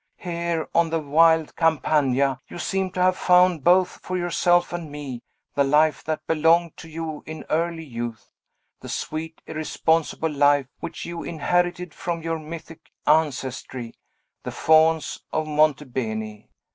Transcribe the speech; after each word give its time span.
Here, 0.17 0.67
on 0.73 0.89
the 0.89 0.99
wild 0.99 1.55
Campagna, 1.55 2.41
you 2.47 2.57
seem 2.57 2.89
to 2.93 3.01
have 3.03 3.15
found, 3.17 3.63
both 3.63 3.99
for 4.01 4.17
yourself 4.17 4.73
and 4.73 4.91
me, 4.91 5.21
the 5.53 5.63
life 5.63 6.03
that 6.05 6.25
belonged 6.25 6.75
to 6.77 6.89
you 6.89 7.21
in 7.27 7.45
early 7.51 7.83
youth; 7.83 8.31
the 8.79 8.89
sweet 8.89 9.43
irresponsible 9.45 10.31
life 10.31 10.65
which 10.79 11.05
you 11.05 11.21
inherited 11.21 11.93
from 11.93 12.23
your 12.23 12.39
mythic 12.39 12.89
ancestry, 13.05 13.93
the 14.41 14.49
Fauns 14.49 15.19
of 15.31 15.45
Monte 15.45 15.85
Beni. 15.85 16.49